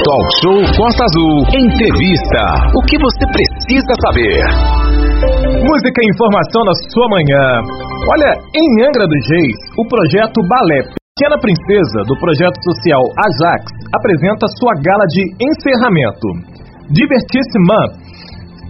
[0.00, 1.44] Talk Show Costa Azul.
[1.52, 2.42] Entrevista.
[2.72, 4.40] O que você precisa saber?
[5.60, 7.44] Música e informação na sua manhã.
[8.08, 14.48] Olha, em Angra dos Reis, o projeto Balé Pequena Princesa, do projeto social Ajax, apresenta
[14.56, 16.28] sua gala de encerramento.
[16.88, 17.92] Divertissement,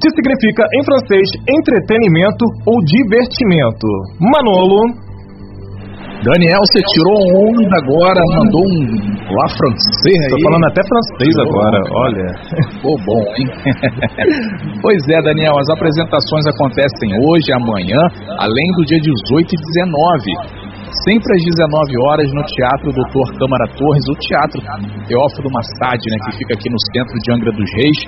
[0.03, 3.87] que significa em francês entretenimento ou divertimento.
[4.19, 4.83] Manolo,
[6.21, 7.16] Daniel, você tirou
[7.48, 8.77] onda agora, mandou um
[9.32, 10.36] lá francês aí.
[10.36, 12.27] Tô falando até francês agora, olha.
[12.76, 13.49] Ficou bom, hein?
[14.85, 18.00] pois é, Daniel, as apresentações acontecem hoje, amanhã,
[18.36, 20.60] além do dia 18 e 19
[21.07, 24.61] sempre às 19 horas no Teatro Doutor Câmara Torres, o Teatro
[25.09, 27.99] Teófilo Massad, né, que fica aqui no centro de Angra dos Reis.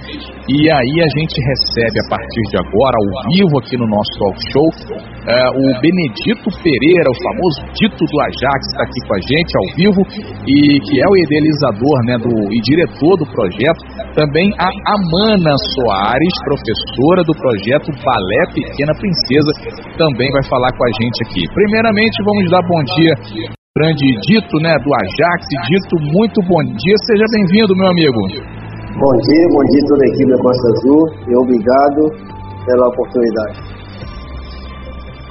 [0.48, 4.37] E aí a gente recebe a partir de agora, ao vivo aqui no nosso talk
[4.52, 9.52] show, uh, o Benedito Pereira, o famoso Dito do Ajax, está aqui com a gente
[9.56, 10.02] ao vivo
[10.45, 13.80] e que é o idealizador né, do, e diretor do projeto.
[14.12, 19.51] Também a Amana Soares, professora do projeto Balé Pequena Princesa,
[19.96, 21.43] também vai falar com a gente aqui.
[21.54, 25.41] Primeiramente, vamos dar bom dia grande Dito, né, do Ajax.
[25.66, 26.97] Dito, muito bom dia.
[27.09, 28.21] Seja bem-vindo, meu amigo.
[29.01, 32.01] Bom dia, bom dia a toda a equipe da Costa Azul e obrigado
[32.66, 33.73] pela oportunidade.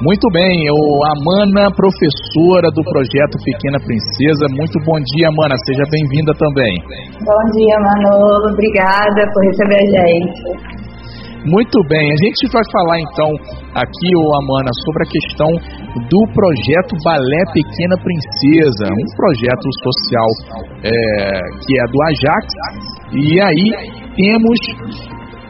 [0.01, 0.75] Muito bem, eu,
[1.13, 4.49] Amana, professora do projeto Pequena Princesa.
[4.57, 5.53] Muito bom dia, Amana.
[5.63, 6.73] Seja bem-vinda também.
[7.21, 8.49] Bom dia, Manolo.
[8.51, 10.80] Obrigada por receber a gente.
[11.41, 13.29] Muito bem, a gente vai falar então
[13.73, 15.49] aqui, ô Amana, sobre a questão
[16.05, 20.29] do projeto Balé Pequena Princesa, um projeto social
[20.85, 20.91] é,
[21.65, 22.45] que é do Ajax,
[23.17, 23.65] e aí
[24.13, 24.59] temos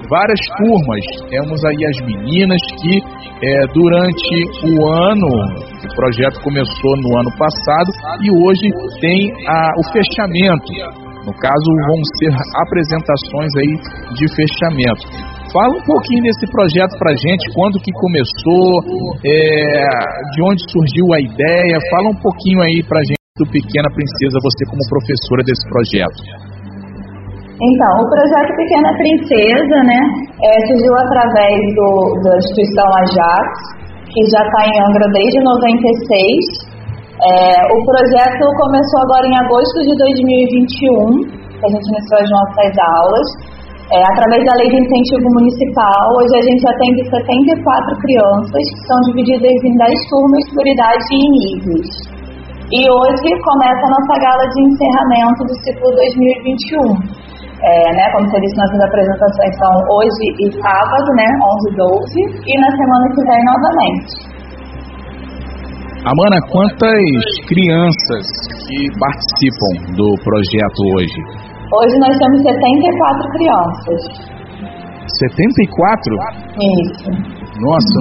[0.08, 2.95] várias turmas, temos aí as meninas que
[3.44, 7.92] é, durante o ano, o projeto começou no ano passado
[8.23, 8.64] e hoje
[9.02, 11.02] tem a, o fechamento.
[11.26, 12.33] No caso, vão ser
[12.64, 13.73] apresentações aí
[14.16, 15.31] de fechamento.
[15.52, 18.80] Fala um pouquinho desse projeto pra gente, quando que começou,
[19.20, 19.84] é,
[20.32, 24.64] de onde surgiu a ideia, fala um pouquinho aí pra gente do Pequena Princesa, você
[24.72, 26.20] como professora desse projeto.
[27.60, 30.02] Então, o projeto Pequena Princesa, né,
[30.40, 31.90] é, surgiu através do,
[32.23, 33.48] da instituição Ajax,
[34.08, 36.72] que já está em Angra desde 96.
[37.28, 42.72] É, o projeto começou agora em agosto de 2021, que a gente iniciou as nossas
[42.88, 43.28] aulas.
[43.92, 48.98] É, através da lei de incentivo municipal, hoje a gente atende 74 crianças que são
[49.12, 51.92] divididas em 10 turmas por idade e níveis.
[52.72, 57.20] E hoje começa a nossa gala de encerramento do ciclo 2021.
[57.68, 62.48] É, né, como você disse, nossas apresentações são hoje e sábado, né, 11 e 12,
[62.48, 64.32] e na semana que vem novamente.
[66.08, 68.26] Amana, quantas crianças
[68.66, 71.41] que participam do projeto hoje?
[71.71, 74.02] Hoje nós temos 74 crianças.
[75.23, 76.04] 74?
[76.59, 77.08] Isso.
[77.64, 77.95] Nossa,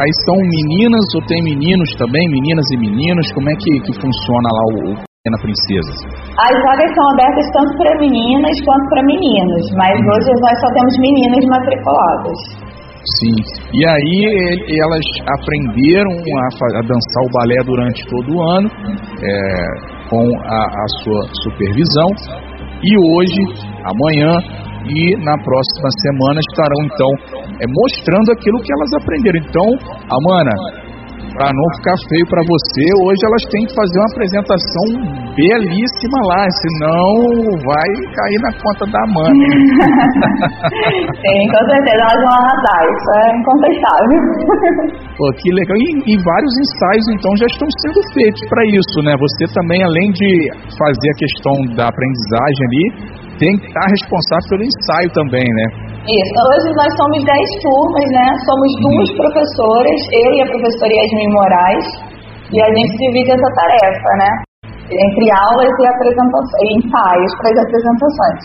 [0.00, 3.30] aí são meninas ou tem meninos também, meninas e meninos?
[3.32, 5.92] Como é que, que funciona lá o, Pequena Princesa?
[6.32, 10.16] As vagas são abertas tanto para meninas quanto para meninos, mas uhum.
[10.16, 12.38] hoje nós só temos meninas matriculadas.
[13.20, 13.36] Sim.
[13.76, 14.16] E aí
[14.80, 15.04] elas
[15.36, 18.68] aprenderam a, a dançar o balé durante todo o ano,
[19.20, 22.40] é, com a, a sua supervisão
[22.82, 23.42] e hoje,
[23.84, 24.32] amanhã
[24.88, 27.10] e na próxima semana estarão então
[27.60, 29.38] é, mostrando aquilo que elas aprenderam.
[29.44, 29.68] Então,
[30.08, 30.54] Amana,
[31.34, 34.86] para não ficar feio para você, hoje elas têm que fazer uma apresentação
[35.38, 37.08] belíssima lá, senão
[37.62, 39.34] vai cair na conta da Amana.
[41.22, 44.18] Sim, com certeza elas vão arrasar, isso é incontestável.
[45.16, 45.76] Pô, que legal.
[45.76, 49.12] E, e vários ensaios então já estão sendo feitos para isso, né?
[49.20, 50.30] Você também, além de
[50.76, 52.84] fazer a questão da aprendizagem ali,
[53.38, 55.89] tem que estar responsável pelo ensaio também, né?
[56.00, 56.32] Isso.
[56.32, 58.26] Hoje nós somos 10 turmas, né?
[58.48, 59.16] Somos duas uhum.
[59.20, 61.86] professoras, eu e a professora Yasmin Moraes,
[62.48, 64.30] e a gente divide essa tarefa, né?
[64.88, 68.42] Entre aulas e apresentações, ensaios para as apresentações.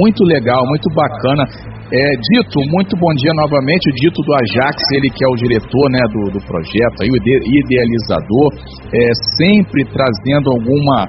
[0.00, 1.44] Muito legal, muito bacana.
[1.92, 3.88] É, Dito, muito bom dia novamente.
[3.88, 7.16] O Dito do Ajax, ele que é o diretor né, do, do projeto, aí, o
[7.16, 8.48] idealizador,
[8.96, 11.04] é, sempre trazendo alguma,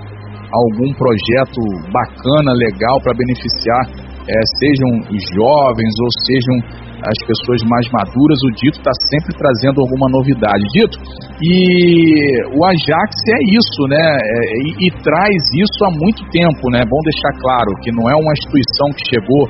[0.52, 1.60] algum projeto
[1.92, 8.52] bacana, legal para beneficiar é, sejam os jovens ou sejam as pessoas mais maduras, o
[8.60, 10.62] Dito está sempre trazendo alguma novidade.
[10.76, 11.00] Dito,
[11.42, 11.50] e
[12.54, 14.06] o Ajax é isso, né?
[14.20, 14.38] É,
[14.68, 16.84] e, e, traz isso há muito tempo, né?
[16.84, 19.44] Bom deixar claro que não é uma instituição que chegou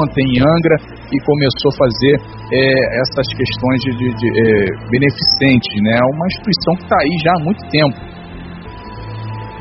[0.00, 0.76] ontem em Angra
[1.12, 2.14] e começou a fazer
[2.50, 4.44] é, essas questões de, de, de é,
[4.88, 6.00] beneficentes, né?
[6.00, 7.96] É uma instituição que está aí já há muito tempo.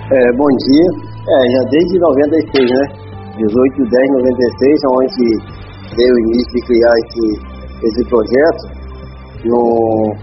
[0.08, 0.88] É, bom dia.
[1.26, 3.05] É, já desde 96, né?
[3.36, 5.28] 18 de 10 de 96, onde
[5.96, 7.26] deu início de criar esse,
[7.84, 8.64] esse projeto.
[9.46, 10.16] No,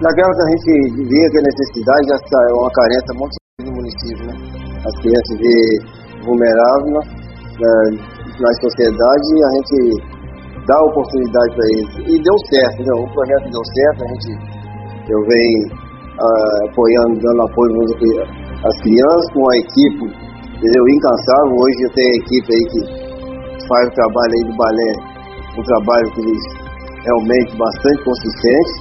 [0.00, 0.72] naquela que a gente
[1.04, 4.34] via que a necessidade já está uma carência muito no município, né?
[4.86, 5.54] As crianças de
[6.24, 7.24] vulneráveis
[7.60, 7.74] né?
[8.40, 9.78] na sociedade e a gente
[10.66, 11.92] dá oportunidade para eles.
[12.08, 12.92] E deu certo, né?
[12.96, 14.64] o projeto deu certo, a gente
[15.04, 17.84] eu venho uh, apoiando, dando apoio
[18.64, 20.23] às crianças com a equipe,
[20.64, 20.84] entendeu?
[20.88, 21.52] Incansável.
[21.60, 22.80] Hoje eu tenho a equipe aí que
[23.68, 24.92] faz o trabalho aí do balé,
[25.60, 26.44] um trabalho que eles
[27.04, 28.72] realmente bastante consistente.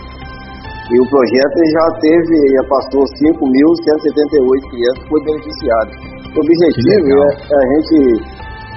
[0.92, 5.96] E o projeto já teve, já passou 5.178 crianças que foram beneficiadas.
[6.24, 7.98] O objetivo é, é a gente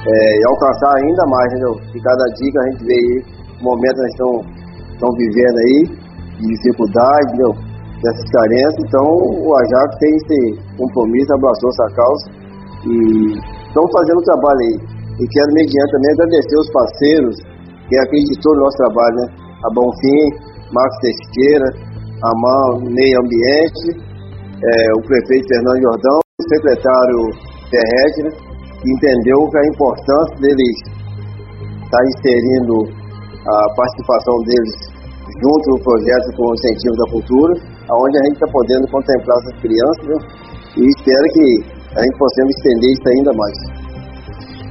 [0.06, 0.14] é,
[0.50, 1.74] alcançar ainda mais, entendeu?
[1.94, 3.14] E cada dia que a gente vê aí,
[3.60, 4.46] o momento que nós
[4.92, 5.78] estamos vivendo aí,
[6.38, 7.52] de dificuldade, entendeu?
[8.02, 12.45] Dessas carências, então o Ajax tem esse compromisso, abraçou essa causa
[12.86, 12.96] e
[13.66, 14.76] estão fazendo o trabalho aí.
[15.18, 17.34] E quero, mediante também, agradecer os parceiros
[17.88, 19.26] que acreditou no nosso trabalho, né?
[19.64, 20.24] A Bonfim,
[20.72, 21.68] Marcos Teixeira,
[22.22, 27.18] a MAN Meio Ambiente, é, o prefeito Fernando Jordão, o secretário
[27.70, 28.30] Ferretti, né?
[28.84, 30.76] entendeu que a importância deles
[31.84, 32.74] estar tá inserindo
[33.46, 34.74] a participação deles
[35.42, 37.52] junto no projeto com o incentivo da cultura,
[37.90, 40.18] aonde a gente está podendo contemplar essas crianças né?
[40.78, 43.56] e espero que a gente possa estender isso ainda mais.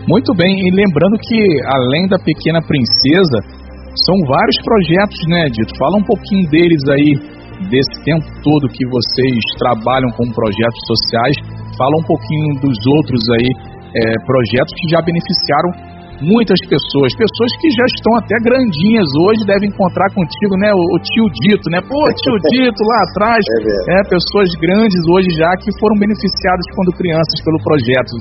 [0.07, 3.66] Muito bem, e lembrando que além da Pequena Princesa,
[4.06, 5.74] são vários projetos, né, Dito?
[5.80, 7.12] Fala um pouquinho deles aí,
[7.72, 11.36] desse tempo todo que vocês trabalham com projetos sociais.
[11.77, 13.50] Fala um pouquinho dos outros aí
[13.95, 19.68] é, projetos que já beneficiaram muitas pessoas, pessoas que já estão até grandinhas hoje devem
[19.70, 21.80] encontrar contigo, né, o, o tio Dito, né?
[21.84, 26.96] Pô, tio Dito lá atrás, é, é, pessoas grandes hoje já que foram beneficiadas quando
[26.96, 28.14] crianças pelo projeto.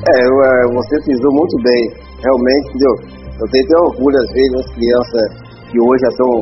[0.00, 1.82] É, é você frisou muito bem,
[2.24, 2.94] realmente, entendeu?
[3.40, 5.24] Eu tenho até orgulho às vezes das crianças
[5.68, 6.32] que hoje já estão,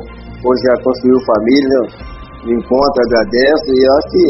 [0.46, 2.08] hoje já construíram família, né?
[2.46, 4.24] me encontro, agradeço e acho que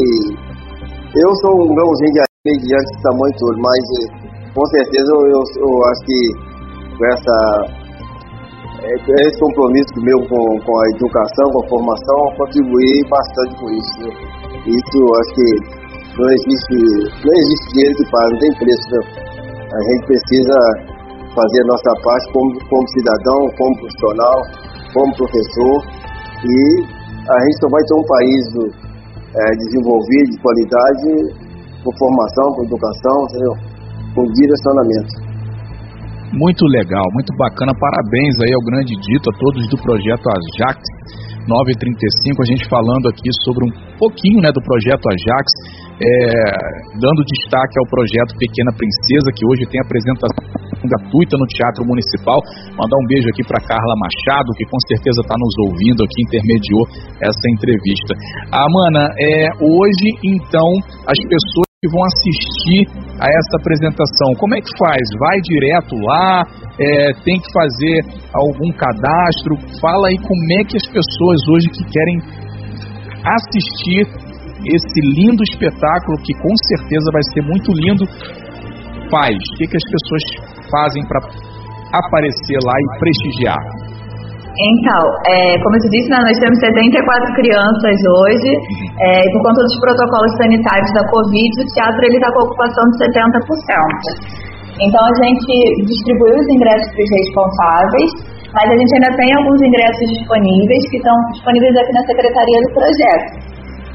[1.21, 4.28] eu sou um grãozinho de mediante do tamanho todo, mas eh,
[4.59, 6.19] com certeza eu, eu, eu acho que
[6.99, 7.37] com essa
[8.83, 8.91] é,
[9.23, 13.99] esse compromisso meu com, com a educação, com a formação, contribuí bastante com isso.
[14.03, 14.11] Né?
[14.67, 15.49] Isso acho que
[16.19, 16.77] não existe,
[17.23, 18.87] não existe dinheiro que paga, não tem preço.
[18.91, 18.99] Né?
[19.63, 20.57] A gente precisa
[21.35, 24.37] fazer a nossa parte como, como cidadão, como profissional,
[24.91, 25.75] como professor
[26.43, 26.83] e
[27.31, 28.43] a gente só vai ter um país
[29.39, 31.07] é, desenvolvido, de qualidade,
[31.79, 33.68] com formação, com educação, entendeu?
[34.15, 35.29] Com direcionamento.
[36.33, 37.73] Muito legal, muito bacana.
[37.73, 40.77] Parabéns aí ao grande dito, a todos do projeto Ajax
[41.49, 45.45] 935, a gente falando aqui sobre um pouquinho né, do projeto Ajax,
[45.97, 46.05] é,
[47.01, 50.45] dando destaque ao projeto Pequena Princesa, que hoje tem apresentação
[50.85, 52.37] gratuita no Teatro Municipal.
[52.77, 56.85] Mandar um beijo aqui para Carla Machado, que com certeza está nos ouvindo aqui, intermediou
[57.17, 58.13] essa entrevista.
[58.53, 60.69] Ah, mana, é, hoje então
[61.09, 62.81] as pessoas que vão assistir
[63.19, 65.03] a essa apresentação, como é que faz?
[65.19, 66.43] Vai direto lá?
[66.79, 67.99] É, tem que fazer
[68.33, 69.59] algum cadastro?
[69.81, 72.17] Fala aí como é que as pessoas hoje que querem
[73.27, 74.07] assistir
[74.65, 78.05] esse lindo espetáculo, que com certeza vai ser muito lindo,
[79.11, 79.35] faz?
[79.35, 80.23] O que, que as pessoas
[80.71, 81.19] fazem para
[81.91, 83.78] aparecer lá e prestigiar?
[84.59, 86.99] Então, é, como eu disse, né, nós temos 74
[87.39, 88.51] crianças hoje,
[89.07, 92.95] é, e por conta dos protocolos sanitários da Covid, o teatro está com ocupação de
[93.07, 94.59] 70%.
[94.83, 95.53] Então, a gente
[95.87, 98.11] distribuiu os ingressos para os responsáveis,
[98.51, 102.69] mas a gente ainda tem alguns ingressos disponíveis, que estão disponíveis aqui na Secretaria do
[102.75, 103.27] Projeto,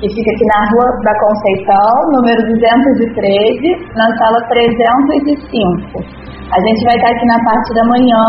[0.01, 3.69] que fica aqui na Rua da Conceição, número 213,
[4.01, 6.25] na sala 305.
[6.57, 8.25] A gente vai estar aqui na parte da manhã,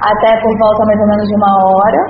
[0.00, 2.00] até por volta mais ou menos de uma hora.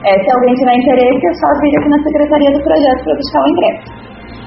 [0.00, 3.40] É, se alguém tiver interesse, é só vir aqui na secretaria do projeto para buscar
[3.40, 3.84] o ingresso.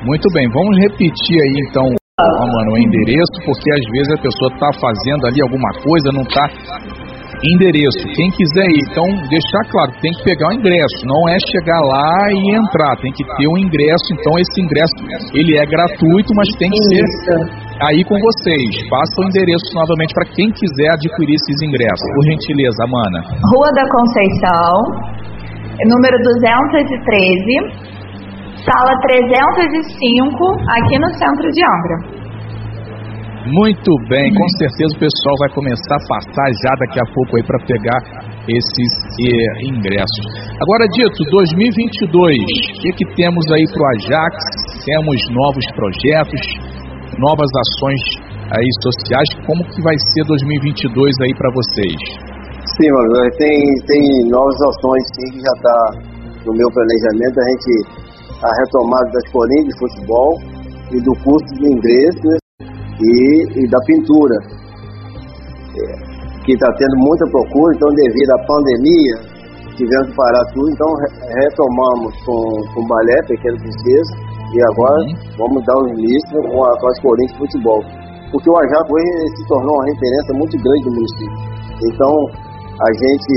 [0.04, 1.88] Muito bem, vamos repetir aí então,
[2.20, 2.26] ah.
[2.28, 6.46] mano, o endereço, porque às vezes a pessoa está fazendo ali alguma coisa, não está
[7.44, 8.02] endereço.
[8.16, 12.12] Quem quiser ir, então deixar claro, tem que pegar o ingresso, não é chegar lá
[12.32, 14.08] e entrar, tem que ter um ingresso.
[14.16, 14.96] Então esse ingresso
[15.36, 17.16] ele é gratuito, mas tem que Isso.
[17.24, 18.72] ser aí com vocês.
[18.90, 22.08] Passa o endereço novamente para quem quiser adquirir esses ingressos.
[22.16, 23.20] Por gentileza, Mana.
[23.52, 24.76] Rua da Conceição,
[25.92, 27.94] número 213,
[28.64, 30.36] sala 305,
[30.80, 32.24] aqui no centro de Angra.
[33.44, 37.44] Muito bem, com certeza o pessoal vai começar a passar já daqui a pouco aí
[37.44, 38.00] para pegar
[38.48, 40.26] esses eh, ingressos.
[40.64, 44.36] Agora, dito, 2022, o que, que temos aí para o Ajax?
[44.88, 46.42] Temos novos projetos,
[47.20, 48.02] novas ações
[48.52, 49.30] aí sociais.
[49.46, 52.00] Como que vai ser 2022 aí para vocês?
[52.78, 55.80] Sim, mano, tem, tem novas ações sim que já está
[56.46, 57.36] no meu planejamento.
[57.40, 60.32] A gente a retomada das escolinha de futebol
[60.92, 62.38] e do curso de inglês né,
[63.00, 64.36] e, e da pintura,
[65.74, 69.16] é, que está tendo muita procura, então devido à pandemia,
[69.78, 70.90] tivemos que parar tudo, então
[71.40, 75.18] retomamos com, com balé, Pequena Princesa, e agora uhum.
[75.38, 77.82] vamos dar o início com, a, as Corinthians de futebol.
[78.32, 81.40] Porque o Ajax hoje se tornou uma referência muito grande do município.
[81.90, 82.14] Então,
[82.82, 83.34] a gente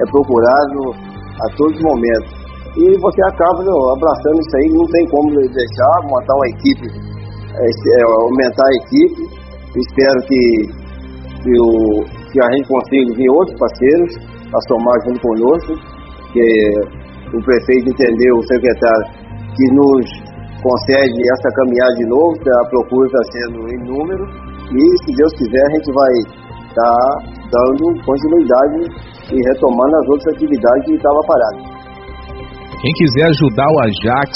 [0.00, 2.46] é procurado a todos os momentos.
[2.76, 8.64] E você acaba abraçando isso aí, não tem como deixar, montar uma equipe, é, aumentar
[8.64, 9.22] a equipe.
[9.76, 10.42] Espero que,
[11.40, 14.12] que, o, que a gente consiga vir outros parceiros
[14.52, 15.72] a somar junto conosco,
[16.32, 19.06] que o prefeito entendeu, o secretário,
[19.56, 24.24] que nos concede essa caminhada de novo, a procura está sendo em número,
[24.72, 26.12] e se Deus quiser a gente vai
[26.68, 28.78] estar tá dando continuidade
[29.32, 31.76] e retomando as outras atividades que estavam paradas.
[32.80, 34.30] Quem quiser ajudar o Ajax,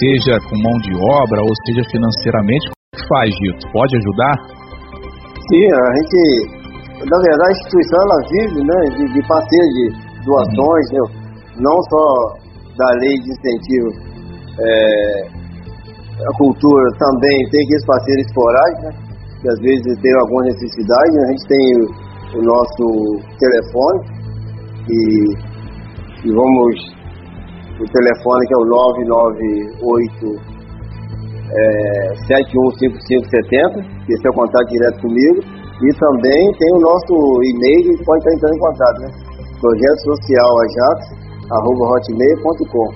[0.00, 3.64] seja com mão de obra ou seja financeiramente, como que faz, Gito?
[3.72, 4.34] Pode ajudar?
[5.48, 6.20] Sim, a gente,
[7.08, 9.84] na verdade, a instituição ela vive né, de, de parceiro de
[10.24, 10.96] doações, uhum.
[10.96, 11.28] né,
[11.60, 12.04] não só
[12.76, 14.08] da lei de incentivo
[14.60, 15.37] é,
[16.18, 18.92] a cultura também tem aqueles parceiros esporádicos, né?
[19.40, 21.14] que às vezes tem alguma necessidade.
[21.14, 21.22] Né?
[21.22, 21.86] A gente tem o,
[22.38, 22.84] o nosso
[23.38, 24.02] telefone
[24.90, 24.98] e,
[26.26, 26.74] e, vamos
[27.78, 28.66] o telefone que é o
[29.86, 30.58] 998
[31.48, 35.38] é, 715570, que esse é o contato direto comigo.
[35.78, 37.14] E também tem o nosso
[37.46, 39.08] e-mail que pode estar entrando em contato, né?
[39.60, 40.98] Projeto Social Ajax,
[41.54, 42.90] arroba hotmail.com.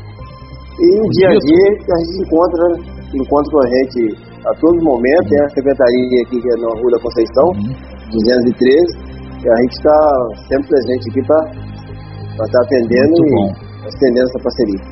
[0.82, 3.98] E no dia a dia a gente encontra encontra com a gente
[4.46, 5.28] a todo momento.
[5.28, 7.92] Tem a secretaria aqui que é na Rua da Conceição, uhum.
[8.12, 9.98] 213, e a gente está
[10.48, 11.40] sempre presente aqui para
[12.32, 13.48] estar tá atendendo e bom.
[13.88, 14.82] estendendo essa parceria.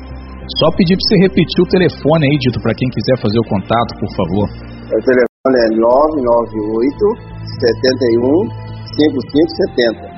[0.59, 3.91] Só pedir para você repetir o telefone aí, Dito, para quem quiser fazer o contato,
[4.01, 4.45] por favor.
[4.91, 10.11] O telefone é 998 71 5570.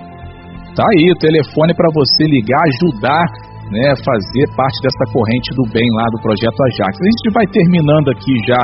[0.73, 5.87] Tá aí o telefone para você ligar, ajudar né, fazer parte dessa corrente do bem
[5.97, 6.93] lá do projeto Ajax.
[6.93, 8.61] A gente vai terminando aqui já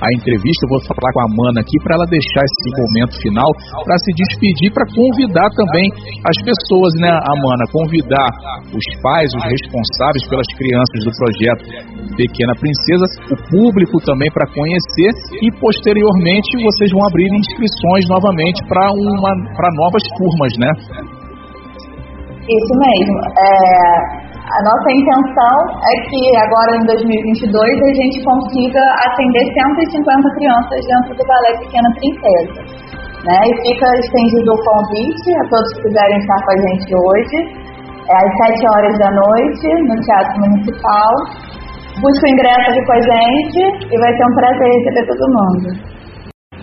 [0.00, 3.50] a entrevista, eu vou falar com a Amanda aqui para ela deixar esse momento final
[3.84, 5.86] para se despedir, para convidar também
[6.24, 8.28] as pessoas, né, Amanda, convidar
[8.72, 11.62] os pais, os responsáveis pelas crianças do projeto
[12.16, 15.12] Pequena Princesa, o público também para conhecer
[15.44, 20.70] e posteriormente vocês vão abrir inscrições novamente para uma para novas turmas, né?
[22.46, 23.18] Isso mesmo.
[23.36, 30.06] É, a nossa intenção é que agora em 2022 a gente consiga atender 150
[30.38, 32.62] crianças dentro do Balé Pequena Princesa.
[33.26, 33.38] Né?
[33.42, 37.38] E fica estendido o convite a todos que quiserem estar com a gente hoje,
[38.06, 41.10] é às 7 horas da noite, no Teatro Municipal.
[41.98, 45.66] Busca o ingresso aqui com a gente e vai ser um prazer receber todo mundo.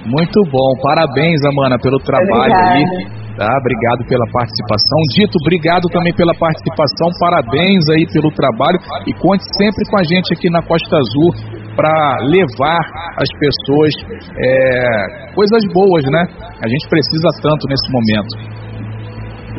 [0.07, 2.79] Muito bom, parabéns, Amanda, pelo trabalho Obrigada.
[2.79, 4.99] aí Tá, obrigado pela participação.
[5.17, 7.09] Dito, obrigado também pela participação.
[7.17, 8.77] Parabéns aí pelo trabalho
[9.09, 11.33] e conte sempre com a gente aqui na Costa Azul
[11.73, 12.77] para levar
[13.17, 13.89] as pessoas
[14.37, 16.21] é, coisas boas, né?
[16.61, 18.33] A gente precisa tanto nesse momento.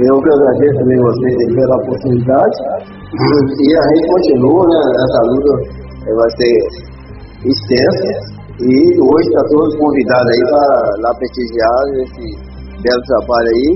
[0.07, 2.57] Eu que agradeço também vocês pela oportunidade
[3.11, 4.81] e a gente continua, né?
[5.03, 5.53] Essa luta
[6.15, 6.55] vai ser
[7.43, 8.71] extensa e
[9.03, 10.63] hoje está todos convidados aí para
[11.03, 12.54] lá prestigiar esse
[12.85, 13.69] belo trabalho aí.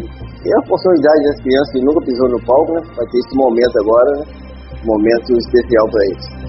[0.44, 2.80] E a oportunidade das crianças que nunca pisou no palco, né?
[2.94, 4.24] Vai ter esse momento agora, né?
[4.84, 6.48] Momento especial para eles.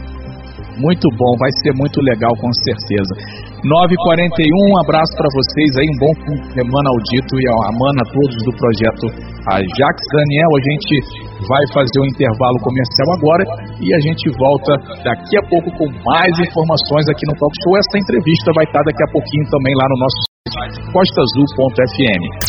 [0.80, 3.12] Muito bom, vai ser muito legal com certeza.
[3.68, 7.60] 9h41, um abraço para vocês aí, um bom fim de semana ao Dito e ao
[7.68, 9.06] Amana, todos do projeto
[9.52, 9.98] Ajax.
[10.16, 10.94] Daniel, a gente
[11.44, 13.44] vai fazer um intervalo comercial agora
[13.84, 14.72] e a gente volta
[15.04, 17.76] daqui a pouco com mais informações aqui no Talk Show.
[17.76, 20.20] Essa entrevista vai estar daqui a pouquinho também lá no nosso
[20.96, 22.49] costaazul.fm.